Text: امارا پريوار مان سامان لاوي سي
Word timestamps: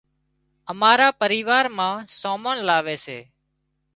امارا 0.71 1.09
پريوار 1.21 1.65
مان 1.77 1.91
سامان 2.21 2.57
لاوي 2.67 2.97
سي 3.05 3.19